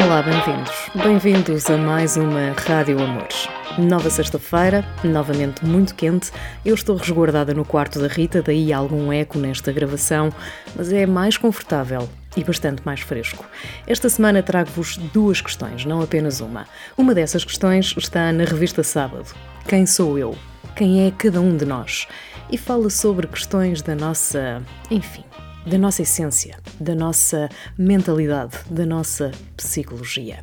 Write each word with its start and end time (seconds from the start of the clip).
Olá, 0.00 0.22
bem-vindos. 0.22 0.90
Bem-vindos 0.94 1.68
a 1.68 1.76
mais 1.76 2.16
uma 2.16 2.52
Rádio 2.52 3.02
Amores. 3.02 3.48
Nova 3.76 4.08
sexta-feira, 4.08 4.84
novamente 5.02 5.66
muito 5.66 5.92
quente. 5.92 6.30
Eu 6.64 6.76
estou 6.76 6.94
resguardada 6.96 7.52
no 7.52 7.64
quarto 7.64 7.98
da 7.98 8.06
Rita, 8.06 8.40
daí 8.40 8.72
algum 8.72 9.12
eco 9.12 9.40
nesta 9.40 9.72
gravação, 9.72 10.32
mas 10.76 10.92
é 10.92 11.04
mais 11.04 11.36
confortável 11.36 12.08
e 12.36 12.44
bastante 12.44 12.80
mais 12.86 13.00
fresco. 13.00 13.44
Esta 13.88 14.08
semana 14.08 14.40
trago-vos 14.40 14.96
duas 15.12 15.40
questões, 15.40 15.84
não 15.84 16.00
apenas 16.00 16.40
uma. 16.40 16.68
Uma 16.96 17.12
dessas 17.12 17.44
questões 17.44 17.92
está 17.98 18.32
na 18.32 18.44
revista 18.44 18.84
Sábado. 18.84 19.34
Quem 19.66 19.84
sou 19.84 20.16
eu? 20.16 20.38
Quem 20.76 21.08
é 21.08 21.10
cada 21.10 21.40
um 21.40 21.56
de 21.56 21.64
nós? 21.64 22.06
E 22.48 22.56
fala 22.56 22.88
sobre 22.88 23.26
questões 23.26 23.82
da 23.82 23.96
nossa, 23.96 24.62
enfim, 24.92 25.24
da 25.68 25.76
nossa 25.76 26.02
essência, 26.02 26.58
da 26.80 26.94
nossa 26.94 27.48
mentalidade, 27.76 28.56
da 28.70 28.86
nossa 28.86 29.30
psicologia. 29.56 30.38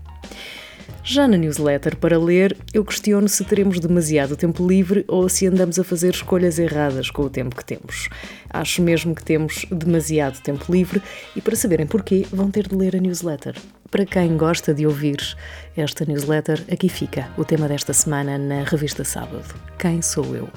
Já 1.04 1.28
na 1.28 1.38
newsletter 1.38 1.96
para 1.98 2.18
ler, 2.18 2.56
eu 2.74 2.86
questiono 2.86 3.28
se 3.28 3.44
teremos 3.44 3.80
demasiado 3.80 4.36
tempo 4.36 4.68
livre 4.68 5.04
ou 5.08 5.28
se 5.28 5.48
andamos 5.48 5.80
a 5.80 5.84
fazer 5.84 6.14
escolhas 6.14 6.60
erradas 6.60 7.10
com 7.10 7.24
o 7.24 7.30
tempo 7.30 7.56
que 7.56 7.66
temos. 7.66 8.10
Acho 8.50 8.82
mesmo 8.82 9.16
que 9.16 9.24
temos 9.24 9.66
demasiado 9.72 10.42
tempo 10.42 10.72
livre 10.72 11.02
e 11.36 11.42
para 11.42 11.56
saberem 11.56 11.88
porquê, 11.88 12.26
vão 12.32 12.52
ter 12.52 12.68
de 12.68 12.76
ler 12.76 12.96
a 12.96 13.00
newsletter. 13.00 13.56
Para 13.90 14.06
quem 14.06 14.38
gosta 14.38 14.74
de 14.74 14.86
ouvir 14.86 15.18
esta 15.76 16.06
newsletter, 16.06 16.64
aqui 16.72 16.90
fica 16.90 17.30
o 17.38 17.46
tema 17.46 17.68
desta 17.68 17.94
semana 17.94 18.38
na 18.38 18.64
revista 18.64 19.04
Sábado. 19.04 19.56
Quem 19.80 20.02
sou 20.02 20.36
eu? 20.36 20.50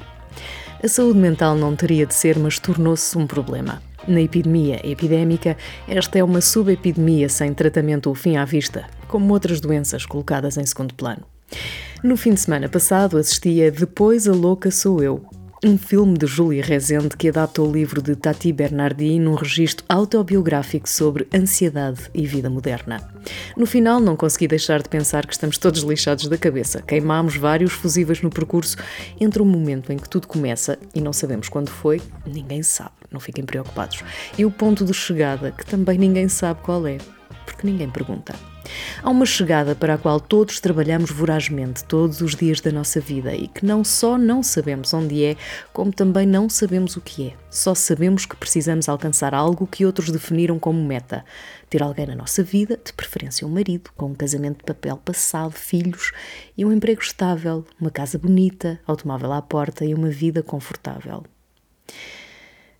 A 0.82 0.88
saúde 0.88 1.18
mental 1.18 1.56
não 1.56 1.74
teria 1.74 2.06
de 2.06 2.14
ser, 2.14 2.38
mas 2.38 2.58
tornou-se 2.58 3.16
um 3.18 3.26
problema. 3.26 3.82
Na 4.08 4.22
epidemia 4.22 4.80
epidémica, 4.82 5.54
esta 5.86 6.18
é 6.18 6.24
uma 6.24 6.40
subepidemia 6.40 7.28
sem 7.28 7.52
tratamento 7.52 8.08
ou 8.08 8.14
fim 8.14 8.36
à 8.36 8.44
vista, 8.46 8.86
como 9.06 9.34
outras 9.34 9.60
doenças 9.60 10.06
colocadas 10.06 10.56
em 10.56 10.64
segundo 10.64 10.94
plano. 10.94 11.22
No 12.02 12.16
fim 12.16 12.32
de 12.32 12.40
semana 12.40 12.70
passado 12.70 13.18
assistia 13.18 13.70
Depois 13.70 14.26
a 14.26 14.32
Louca 14.32 14.70
Sou 14.70 15.02
Eu, 15.02 15.26
um 15.64 15.76
filme 15.76 16.16
de 16.16 16.26
Júlia 16.26 16.62
Rezende 16.62 17.16
que 17.16 17.28
adapta 17.28 17.60
o 17.62 17.70
livro 17.70 18.00
de 18.00 18.14
Tati 18.14 18.52
Bernardi 18.52 19.18
num 19.18 19.34
registro 19.34 19.84
autobiográfico 19.88 20.88
sobre 20.88 21.26
ansiedade 21.34 22.02
e 22.14 22.26
vida 22.26 22.48
moderna. 22.48 23.00
No 23.56 23.66
final, 23.66 23.98
não 23.98 24.16
consegui 24.16 24.46
deixar 24.46 24.80
de 24.80 24.88
pensar 24.88 25.26
que 25.26 25.32
estamos 25.32 25.58
todos 25.58 25.82
lixados 25.82 26.28
da 26.28 26.38
cabeça. 26.38 26.80
Queimámos 26.82 27.36
vários 27.36 27.72
fusíveis 27.72 28.22
no 28.22 28.30
percurso 28.30 28.76
entre 29.20 29.42
o 29.42 29.44
momento 29.44 29.92
em 29.92 29.96
que 29.96 30.08
tudo 30.08 30.28
começa 30.28 30.78
e 30.94 31.00
não 31.00 31.12
sabemos 31.12 31.48
quando 31.48 31.70
foi, 31.70 32.00
ninguém 32.24 32.62
sabe, 32.62 32.92
não 33.10 33.18
fiquem 33.18 33.44
preocupados, 33.44 34.04
e 34.36 34.44
o 34.44 34.50
ponto 34.50 34.84
de 34.84 34.94
chegada, 34.94 35.50
que 35.50 35.66
também 35.66 35.98
ninguém 35.98 36.28
sabe 36.28 36.60
qual 36.62 36.86
é, 36.86 36.98
porque 37.44 37.66
ninguém 37.66 37.90
pergunta. 37.90 38.34
Há 39.02 39.10
uma 39.10 39.26
chegada 39.26 39.74
para 39.74 39.94
a 39.94 39.98
qual 39.98 40.20
todos 40.20 40.60
trabalhamos 40.60 41.10
vorazmente 41.10 41.84
todos 41.84 42.20
os 42.20 42.34
dias 42.34 42.60
da 42.60 42.72
nossa 42.72 43.00
vida 43.00 43.34
e 43.34 43.48
que 43.48 43.64
não 43.64 43.84
só 43.84 44.18
não 44.18 44.42
sabemos 44.42 44.92
onde 44.92 45.24
é, 45.24 45.36
como 45.72 45.92
também 45.92 46.26
não 46.26 46.48
sabemos 46.48 46.96
o 46.96 47.00
que 47.00 47.28
é. 47.28 47.34
Só 47.50 47.74
sabemos 47.74 48.26
que 48.26 48.36
precisamos 48.36 48.88
alcançar 48.88 49.34
algo 49.34 49.66
que 49.66 49.86
outros 49.86 50.10
definiram 50.10 50.58
como 50.58 50.84
meta. 50.84 51.24
Ter 51.70 51.82
alguém 51.82 52.06
na 52.06 52.14
nossa 52.14 52.42
vida, 52.42 52.78
de 52.82 52.92
preferência 52.92 53.46
um 53.46 53.50
marido, 53.50 53.90
com 53.96 54.06
um 54.06 54.14
casamento 54.14 54.58
de 54.58 54.64
papel 54.64 54.96
passado, 54.96 55.52
filhos 55.52 56.12
e 56.56 56.64
um 56.64 56.72
emprego 56.72 57.02
estável, 57.02 57.64
uma 57.80 57.90
casa 57.90 58.18
bonita, 58.18 58.80
automóvel 58.86 59.32
à 59.32 59.42
porta 59.42 59.84
e 59.84 59.94
uma 59.94 60.08
vida 60.08 60.42
confortável. 60.42 61.24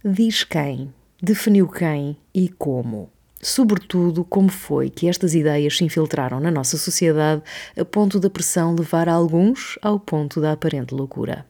Diz 0.05 0.45
quem, 0.45 0.93
definiu 1.21 1.69
quem 1.69 2.17
e 2.35 2.49
como 2.49 3.11
sobretudo 3.41 4.25
como 4.25 4.49
foi 4.49 4.91
que 4.91 5.09
estas 5.09 5.35
ideias 5.35 5.77
se 5.77 5.85
infiltraram 5.85 6.41
na 6.41 6.51
nossa 6.51 6.77
sociedade 6.77 7.43
a 7.77 7.85
ponto 7.85 8.19
da 8.19 8.31
pressão 8.31 8.75
levar 8.75 9.09
alguns 9.09 9.79
ao 9.81 9.99
ponto 9.99 10.41
da 10.41 10.53
aparente 10.53 10.95
loucura. 10.95 11.47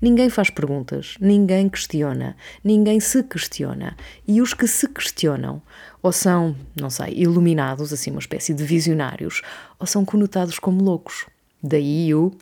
Ninguém 0.00 0.30
faz 0.30 0.50
perguntas, 0.50 1.14
ninguém 1.20 1.68
questiona, 1.68 2.36
ninguém 2.64 3.00
se 3.00 3.22
questiona. 3.22 3.96
E 4.26 4.40
os 4.40 4.54
que 4.54 4.66
se 4.66 4.88
questionam, 4.88 5.62
ou 6.02 6.10
são, 6.10 6.56
não 6.78 6.90
sei, 6.90 7.14
iluminados, 7.14 7.92
assim 7.92 8.10
uma 8.10 8.20
espécie 8.20 8.54
de 8.54 8.64
visionários, 8.64 9.42
ou 9.78 9.86
são 9.86 10.04
conotados 10.04 10.58
como 10.58 10.82
loucos. 10.82 11.26
Daí 11.62 12.14
o. 12.14 12.32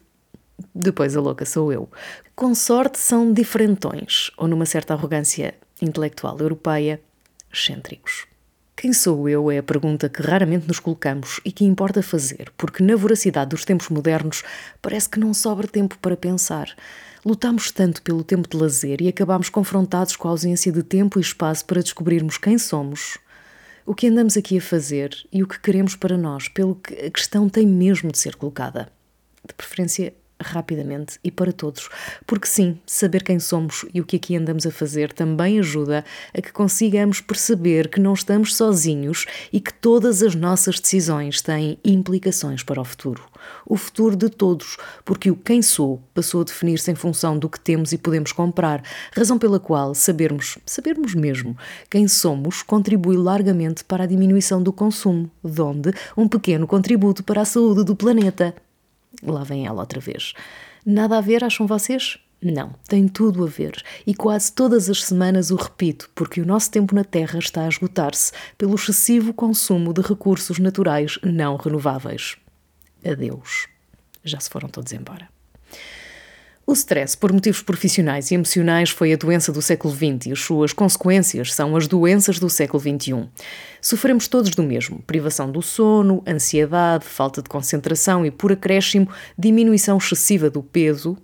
Depois 0.74 1.16
a 1.16 1.20
louca 1.20 1.44
sou 1.44 1.72
eu. 1.72 1.90
Com 2.34 2.54
sorte 2.54 2.98
são 2.98 3.32
diferentões, 3.32 4.30
ou 4.38 4.48
numa 4.48 4.64
certa 4.64 4.94
arrogância 4.94 5.54
intelectual 5.82 6.38
europeia, 6.38 7.00
excêntricos. 7.52 8.26
Quem 8.78 8.92
sou 8.92 9.26
eu 9.26 9.50
é 9.50 9.56
a 9.56 9.62
pergunta 9.62 10.06
que 10.06 10.20
raramente 10.20 10.68
nos 10.68 10.78
colocamos 10.78 11.40
e 11.42 11.50
que 11.50 11.64
importa 11.64 12.02
fazer, 12.02 12.52
porque 12.58 12.82
na 12.82 12.94
voracidade 12.94 13.48
dos 13.48 13.64
tempos 13.64 13.88
modernos 13.88 14.42
parece 14.82 15.08
que 15.08 15.18
não 15.18 15.32
sobra 15.32 15.66
tempo 15.66 15.96
para 15.98 16.14
pensar. 16.14 16.68
Lutamos 17.24 17.70
tanto 17.70 18.02
pelo 18.02 18.22
tempo 18.22 18.46
de 18.46 18.54
lazer 18.54 19.00
e 19.00 19.08
acabamos 19.08 19.48
confrontados 19.48 20.14
com 20.14 20.28
a 20.28 20.30
ausência 20.32 20.70
de 20.70 20.82
tempo 20.82 21.18
e 21.18 21.22
espaço 21.22 21.64
para 21.64 21.80
descobrirmos 21.80 22.36
quem 22.36 22.58
somos, 22.58 23.16
o 23.86 23.94
que 23.94 24.08
andamos 24.08 24.36
aqui 24.36 24.58
a 24.58 24.60
fazer 24.60 25.26
e 25.32 25.42
o 25.42 25.48
que 25.48 25.58
queremos 25.58 25.96
para 25.96 26.18
nós, 26.18 26.46
pelo 26.46 26.74
que 26.74 26.92
a 27.06 27.10
questão 27.10 27.48
tem 27.48 27.66
mesmo 27.66 28.12
de 28.12 28.18
ser 28.18 28.36
colocada. 28.36 28.92
De 29.42 29.54
preferência, 29.54 30.12
rapidamente 30.40 31.18
e 31.24 31.30
para 31.30 31.52
todos, 31.52 31.88
porque 32.26 32.46
sim, 32.46 32.78
saber 32.86 33.22
quem 33.22 33.38
somos 33.38 33.86
e 33.92 34.00
o 34.00 34.04
que 34.04 34.16
aqui 34.16 34.36
andamos 34.36 34.66
a 34.66 34.70
fazer 34.70 35.12
também 35.12 35.58
ajuda 35.58 36.04
a 36.34 36.42
que 36.42 36.52
consigamos 36.52 37.20
perceber 37.20 37.88
que 37.88 38.00
não 38.00 38.12
estamos 38.12 38.54
sozinhos 38.54 39.26
e 39.52 39.60
que 39.60 39.72
todas 39.72 40.22
as 40.22 40.34
nossas 40.34 40.78
decisões 40.78 41.40
têm 41.40 41.78
implicações 41.84 42.62
para 42.62 42.80
o 42.80 42.84
futuro. 42.84 43.24
O 43.64 43.76
futuro 43.76 44.16
de 44.16 44.28
todos, 44.28 44.76
porque 45.04 45.30
o 45.30 45.36
quem 45.36 45.62
sou 45.62 46.02
passou 46.12 46.40
a 46.40 46.44
definir-se 46.44 46.90
em 46.90 46.94
função 46.94 47.38
do 47.38 47.48
que 47.48 47.60
temos 47.60 47.92
e 47.92 47.98
podemos 47.98 48.32
comprar, 48.32 48.82
razão 49.12 49.38
pela 49.38 49.60
qual 49.60 49.94
sabermos, 49.94 50.58
sabermos 50.66 51.14
mesmo 51.14 51.56
quem 51.90 52.08
somos 52.08 52.62
contribui 52.62 53.16
largamente 53.16 53.84
para 53.84 54.04
a 54.04 54.06
diminuição 54.06 54.62
do 54.62 54.72
consumo, 54.72 55.30
donde 55.42 55.92
um 56.16 56.28
pequeno 56.28 56.66
contributo 56.66 57.24
para 57.24 57.42
a 57.42 57.44
saúde 57.44 57.84
do 57.84 57.96
planeta. 57.96 58.54
Lá 59.22 59.44
vem 59.44 59.66
ela 59.66 59.80
outra 59.80 60.00
vez. 60.00 60.32
Nada 60.84 61.18
a 61.18 61.20
ver, 61.20 61.42
acham 61.42 61.66
vocês? 61.66 62.18
Não, 62.42 62.74
tem 62.86 63.08
tudo 63.08 63.44
a 63.44 63.48
ver. 63.48 63.82
E 64.06 64.14
quase 64.14 64.52
todas 64.52 64.90
as 64.90 65.04
semanas 65.04 65.50
o 65.50 65.56
repito, 65.56 66.10
porque 66.14 66.40
o 66.40 66.46
nosso 66.46 66.70
tempo 66.70 66.94
na 66.94 67.02
Terra 67.02 67.38
está 67.38 67.64
a 67.64 67.68
esgotar-se 67.68 68.32
pelo 68.58 68.74
excessivo 68.74 69.32
consumo 69.32 69.92
de 69.92 70.02
recursos 70.02 70.58
naturais 70.58 71.18
não 71.22 71.56
renováveis. 71.56 72.36
Adeus. 73.04 73.68
Já 74.22 74.38
se 74.38 74.50
foram 74.50 74.68
todos 74.68 74.92
embora. 74.92 75.28
O 76.68 76.72
stress 76.72 77.16
por 77.16 77.32
motivos 77.32 77.62
profissionais 77.62 78.32
e 78.32 78.34
emocionais 78.34 78.90
foi 78.90 79.12
a 79.12 79.16
doença 79.16 79.52
do 79.52 79.62
século 79.62 79.94
XX 79.94 80.26
e 80.26 80.32
as 80.32 80.40
suas 80.40 80.72
consequências 80.72 81.54
são 81.54 81.76
as 81.76 81.86
doenças 81.86 82.40
do 82.40 82.50
século 82.50 82.82
XXI. 82.82 83.28
Sofremos 83.80 84.26
todos 84.26 84.50
do 84.50 84.64
mesmo: 84.64 85.00
privação 85.06 85.48
do 85.48 85.62
sono, 85.62 86.24
ansiedade, 86.26 87.04
falta 87.04 87.40
de 87.40 87.48
concentração 87.48 88.26
e, 88.26 88.32
por 88.32 88.50
acréscimo, 88.50 89.08
diminuição 89.38 89.96
excessiva 89.96 90.50
do 90.50 90.60
peso 90.60 91.16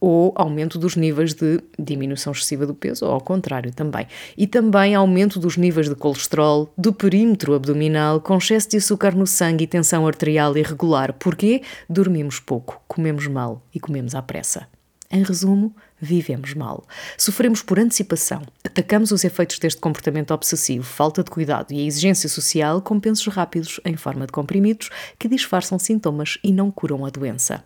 ou 0.00 0.32
aumento 0.34 0.76
dos 0.80 0.96
níveis 0.96 1.32
de 1.32 1.60
diminuição 1.78 2.32
excessiva 2.32 2.66
do 2.66 2.74
peso, 2.74 3.04
ou 3.04 3.12
ao 3.12 3.20
contrário 3.20 3.72
também. 3.72 4.06
E 4.36 4.48
também 4.48 4.96
aumento 4.96 5.38
dos 5.38 5.56
níveis 5.56 5.88
de 5.88 5.94
colesterol, 5.94 6.72
do 6.76 6.92
perímetro 6.92 7.54
abdominal, 7.54 8.20
com 8.20 8.36
excesso 8.36 8.70
de 8.70 8.78
açúcar 8.78 9.14
no 9.14 9.28
sangue 9.28 9.62
e 9.62 9.68
tensão 9.68 10.08
arterial 10.08 10.56
irregular. 10.56 11.12
Porquê? 11.12 11.62
Dormimos 11.88 12.40
pouco, 12.40 12.82
comemos 12.88 13.28
mal 13.28 13.62
e 13.72 13.78
comemos 13.78 14.16
à 14.16 14.22
pressa. 14.22 14.66
Em 15.10 15.22
resumo, 15.22 15.74
vivemos 15.98 16.52
mal. 16.52 16.86
Sofremos 17.16 17.62
por 17.62 17.78
antecipação. 17.78 18.42
Atacamos 18.62 19.10
os 19.10 19.24
efeitos 19.24 19.58
deste 19.58 19.80
comportamento 19.80 20.32
obsessivo, 20.32 20.84
falta 20.84 21.24
de 21.24 21.30
cuidado 21.30 21.72
e 21.72 21.80
a 21.80 21.86
exigência 21.86 22.28
social 22.28 22.82
com 22.82 23.00
pensos 23.00 23.26
rápidos 23.26 23.80
em 23.86 23.96
forma 23.96 24.26
de 24.26 24.32
comprimidos 24.32 24.90
que 25.18 25.28
disfarçam 25.28 25.78
sintomas 25.78 26.38
e 26.44 26.52
não 26.52 26.70
curam 26.70 27.06
a 27.06 27.10
doença. 27.10 27.64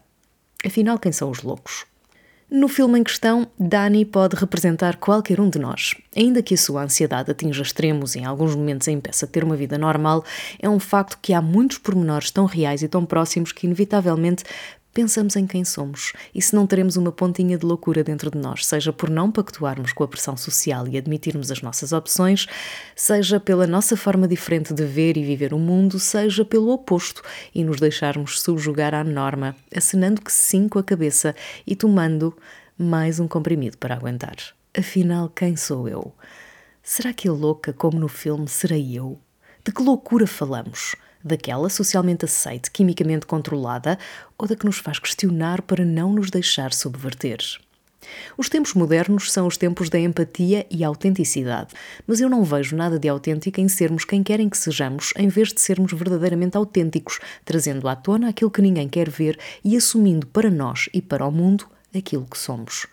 Afinal, 0.64 0.98
quem 0.98 1.10
são 1.10 1.30
os 1.30 1.42
loucos? 1.42 1.84
No 2.54 2.68
filme 2.68 2.98
em 2.98 3.02
questão, 3.02 3.48
Dani 3.58 4.04
pode 4.04 4.36
representar 4.36 4.98
qualquer 4.98 5.40
um 5.40 5.48
de 5.48 5.58
nós. 5.58 5.94
Ainda 6.14 6.42
que 6.42 6.52
a 6.52 6.58
sua 6.58 6.84
ansiedade 6.84 7.30
atinja 7.30 7.62
extremos 7.62 8.14
e 8.14 8.18
em 8.18 8.26
alguns 8.26 8.54
momentos 8.54 8.86
a 8.86 8.92
impeça 8.92 9.24
de 9.24 9.32
ter 9.32 9.42
uma 9.42 9.56
vida 9.56 9.78
normal, 9.78 10.22
é 10.60 10.68
um 10.68 10.78
facto 10.78 11.18
que 11.22 11.32
há 11.32 11.40
muitos 11.40 11.78
pormenores 11.78 12.30
tão 12.30 12.44
reais 12.44 12.82
e 12.82 12.88
tão 12.88 13.06
próximos 13.06 13.52
que, 13.52 13.66
inevitavelmente, 13.66 14.44
pensamos 14.92 15.36
em 15.36 15.46
quem 15.46 15.64
somos 15.64 16.12
e 16.34 16.42
se 16.42 16.54
não 16.54 16.66
teremos 16.66 16.96
uma 16.96 17.10
pontinha 17.10 17.56
de 17.56 17.64
loucura 17.64 18.04
dentro 18.04 18.30
de 18.30 18.38
nós, 18.38 18.66
seja 18.66 18.92
por 18.92 19.08
não 19.08 19.30
pactuarmos 19.30 19.92
com 19.92 20.04
a 20.04 20.08
pressão 20.08 20.36
social 20.36 20.86
e 20.86 20.98
admitirmos 20.98 21.50
as 21.50 21.62
nossas 21.62 21.92
opções, 21.92 22.46
seja 22.94 23.40
pela 23.40 23.66
nossa 23.66 23.96
forma 23.96 24.28
diferente 24.28 24.74
de 24.74 24.84
ver 24.84 25.16
e 25.16 25.24
viver 25.24 25.54
o 25.54 25.58
mundo, 25.58 25.98
seja 25.98 26.44
pelo 26.44 26.70
oposto 26.70 27.22
e 27.54 27.64
nos 27.64 27.80
deixarmos 27.80 28.40
subjugar 28.40 28.94
à 28.94 29.02
norma, 29.02 29.56
acenando 29.74 30.20
que 30.20 30.32
sim 30.32 30.68
com 30.68 30.78
a 30.78 30.84
cabeça 30.84 31.34
e 31.66 31.74
tomando 31.74 32.36
mais 32.76 33.20
um 33.20 33.28
comprimido 33.28 33.78
para 33.78 33.94
aguentar. 33.94 34.36
Afinal, 34.76 35.28
quem 35.28 35.56
sou 35.56 35.88
eu? 35.88 36.12
Será 36.82 37.12
que 37.12 37.28
a 37.28 37.32
louca, 37.32 37.72
como 37.72 37.98
no 37.98 38.08
filme, 38.08 38.48
serei 38.48 38.98
eu? 38.98 39.20
De 39.64 39.70
que 39.70 39.82
loucura 39.82 40.26
falamos? 40.26 40.96
Daquela 41.24 41.68
socialmente 41.68 42.24
aceite, 42.24 42.70
quimicamente 42.70 43.26
controlada, 43.26 43.98
ou 44.38 44.46
da 44.46 44.56
que 44.56 44.66
nos 44.66 44.78
faz 44.78 44.98
questionar 44.98 45.62
para 45.62 45.84
não 45.84 46.12
nos 46.12 46.30
deixar 46.30 46.72
subverter. 46.72 47.38
Os 48.36 48.48
tempos 48.48 48.74
modernos 48.74 49.30
são 49.30 49.46
os 49.46 49.56
tempos 49.56 49.88
da 49.88 49.98
empatia 49.98 50.66
e 50.70 50.82
autenticidade, 50.82 51.72
mas 52.06 52.20
eu 52.20 52.28
não 52.28 52.44
vejo 52.44 52.76
nada 52.76 52.98
de 52.98 53.08
autêntico 53.08 53.60
em 53.60 53.68
sermos 53.68 54.04
quem 54.04 54.22
querem 54.22 54.48
que 54.48 54.58
sejamos, 54.58 55.12
em 55.16 55.28
vez 55.28 55.52
de 55.52 55.60
sermos 55.60 55.92
verdadeiramente 55.92 56.56
autênticos, 56.56 57.20
trazendo 57.44 57.88
à 57.88 57.96
tona 57.96 58.28
aquilo 58.28 58.50
que 58.50 58.62
ninguém 58.62 58.88
quer 58.88 59.08
ver 59.08 59.38
e 59.64 59.76
assumindo 59.76 60.26
para 60.26 60.50
nós 60.50 60.88
e 60.92 61.00
para 61.00 61.26
o 61.26 61.30
mundo 61.30 61.66
aquilo 61.94 62.26
que 62.26 62.38
somos. 62.38 62.86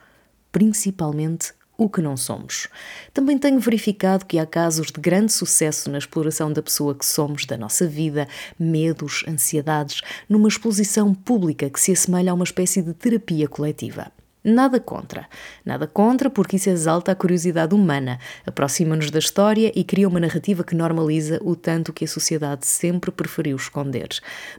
Principalmente 0.52 1.54
o 1.80 1.90
que 1.90 2.02
não 2.02 2.18
somos. 2.18 2.68
Também 3.14 3.38
tenho 3.38 3.60
verificado 3.60 4.26
que 4.26 4.38
há 4.38 4.46
casos 4.46 4.88
de 4.88 5.00
grande 5.00 5.32
sucesso 5.32 5.90
na 5.90 5.98
exploração 5.98 6.52
da 6.52 6.62
pessoa 6.62 6.94
que 6.94 7.06
somos, 7.06 7.46
da 7.46 7.58
nossa 7.58 7.88
vida, 7.88 8.28
medos, 8.60 9.24
ansiedades, 9.26 10.02
numa 10.28 10.50
exposição 10.50 11.14
pública 11.14 11.70
que 11.70 11.80
se 11.80 11.94
assemelha 11.94 12.32
a 12.32 12.36
uma 12.36 12.44
espécie 12.44 12.82
de 12.82 12.94
terapia 12.94 13.48
coletiva. 13.48 14.12
Nada 14.42 14.80
contra. 14.80 15.28
Nada 15.66 15.86
contra, 15.86 16.30
porque 16.30 16.56
isso 16.56 16.70
exalta 16.70 17.12
a 17.12 17.16
curiosidade 17.16 17.76
humana, 17.76 18.18
aproxima-nos 18.46 19.12
da 19.12 19.20
história 19.20 19.70
e 19.76 19.84
cria 19.84 20.08
uma 20.08 20.20
narrativa 20.20 20.64
que 20.64 20.74
normaliza 20.74 21.40
o 21.44 21.58
tanto 21.58 21.92
que 21.92 22.06
a 22.06 22.08
sociedade 22.08 22.66
sempre 22.66 23.12
preferiu 23.12 23.58
esconder. 23.58 24.08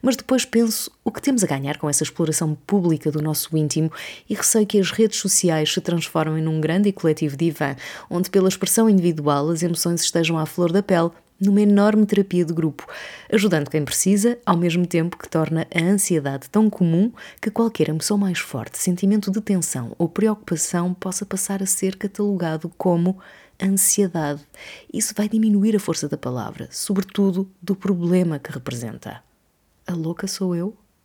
Mas 0.02 0.16
depois 0.16 0.44
penso 0.44 0.90
o 1.02 1.10
que 1.10 1.22
temos 1.22 1.42
a 1.42 1.46
ganhar 1.46 1.78
com 1.78 1.88
essa 1.88 2.02
exploração 2.02 2.54
pública 2.66 3.10
do 3.10 3.22
nosso 3.22 3.56
íntimo 3.56 3.90
e 4.28 4.34
receio 4.34 4.66
que 4.66 4.78
as 4.78 4.90
redes 4.90 5.18
sociais 5.18 5.72
se 5.72 5.80
transformem 5.80 6.42
num 6.42 6.60
grande 6.60 6.90
e 6.90 6.92
coletivo 6.92 7.34
divã, 7.34 7.74
onde, 8.10 8.28
pela 8.28 8.48
expressão 8.48 8.88
individual, 8.88 9.48
as 9.48 9.62
emoções 9.62 10.02
estejam 10.02 10.38
à 10.38 10.44
flor 10.44 10.72
da 10.72 10.82
pele 10.82 11.10
numa 11.40 11.60
enorme 11.60 12.04
terapia 12.04 12.44
de 12.44 12.52
grupo, 12.52 12.86
ajudando 13.32 13.70
quem 13.70 13.84
precisa, 13.84 14.38
ao 14.44 14.56
mesmo 14.56 14.86
tempo 14.86 15.16
que 15.16 15.28
torna 15.28 15.66
a 15.74 15.82
ansiedade 15.82 16.50
tão 16.50 16.68
comum 16.68 17.12
que 17.40 17.50
qualquer 17.50 17.88
emoção 17.88 18.18
mais 18.18 18.38
forte, 18.38 18.78
sentimento 18.78 19.30
de 19.30 19.40
tensão 19.40 19.94
ou 19.98 20.08
preocupação 20.08 20.92
possa 20.92 21.24
passar 21.24 21.62
a 21.62 21.66
ser 21.66 21.96
catalogado 21.96 22.70
como 22.76 23.18
ansiedade. 23.62 24.46
Isso 24.92 25.14
vai 25.16 25.28
diminuir 25.28 25.76
a 25.76 25.80
força 25.80 26.08
da 26.08 26.16
palavra, 26.16 26.68
sobretudo 26.70 27.50
do 27.60 27.74
problema 27.74 28.38
que 28.38 28.52
representa. 28.52 29.22
A 29.86 29.94
louca 29.94 30.26
sou 30.26 30.54
eu? 30.54 30.76